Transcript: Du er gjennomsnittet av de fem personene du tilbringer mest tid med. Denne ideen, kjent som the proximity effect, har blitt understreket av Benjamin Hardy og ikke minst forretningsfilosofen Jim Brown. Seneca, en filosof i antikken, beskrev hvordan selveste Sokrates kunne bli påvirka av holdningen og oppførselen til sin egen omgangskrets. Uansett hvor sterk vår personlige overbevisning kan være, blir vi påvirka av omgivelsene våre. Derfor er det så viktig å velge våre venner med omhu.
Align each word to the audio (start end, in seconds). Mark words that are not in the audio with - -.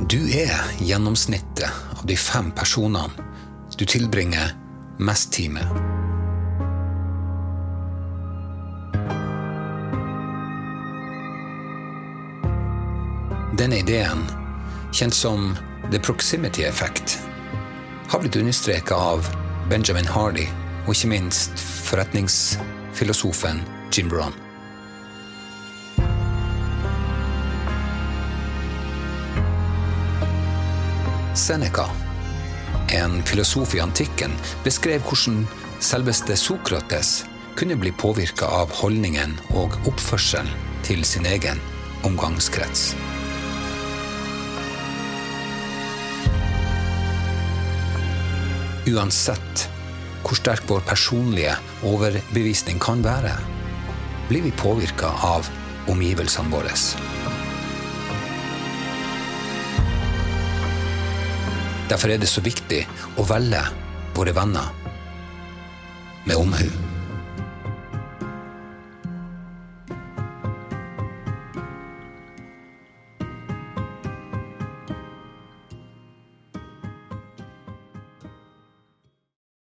Du 0.00 0.18
er 0.28 0.52
gjennomsnittet 0.78 1.72
av 1.96 2.04
de 2.04 2.16
fem 2.20 2.50
personene 2.52 3.08
du 3.78 3.84
tilbringer 3.88 4.52
mest 5.00 5.32
tid 5.32 5.54
med. 5.56 5.64
Denne 13.56 13.80
ideen, 13.80 14.28
kjent 14.92 15.16
som 15.16 15.56
the 15.90 15.98
proximity 15.98 16.68
effect, 16.68 17.18
har 18.08 18.20
blitt 18.20 18.36
understreket 18.36 18.92
av 18.92 19.24
Benjamin 19.72 20.12
Hardy 20.12 20.44
og 20.84 20.92
ikke 20.92 21.14
minst 21.16 21.56
forretningsfilosofen 21.88 23.64
Jim 23.92 24.12
Brown. 24.12 24.45
Seneca, 31.36 31.84
en 32.88 33.22
filosof 33.22 33.74
i 33.76 33.80
antikken, 33.80 34.32
beskrev 34.64 35.02
hvordan 35.04 35.42
selveste 35.84 36.36
Sokrates 36.36 37.26
kunne 37.56 37.76
bli 37.76 37.92
påvirka 37.92 38.48
av 38.48 38.72
holdningen 38.80 39.36
og 39.56 39.76
oppførselen 39.88 40.48
til 40.86 41.04
sin 41.04 41.28
egen 41.28 41.60
omgangskrets. 42.08 42.94
Uansett 48.86 49.66
hvor 50.26 50.40
sterk 50.40 50.64
vår 50.70 50.82
personlige 50.88 51.54
overbevisning 51.86 52.80
kan 52.82 53.04
være, 53.04 53.36
blir 54.30 54.48
vi 54.48 54.56
påvirka 54.56 55.12
av 55.36 55.52
omgivelsene 55.92 56.50
våre. 56.50 56.72
Derfor 61.88 62.10
er 62.10 62.18
det 62.18 62.30
så 62.30 62.42
viktig 62.42 62.82
å 63.16 63.26
velge 63.28 63.62
våre 64.16 64.34
venner 64.34 64.72
med 66.26 66.36
omhu. 66.36 66.95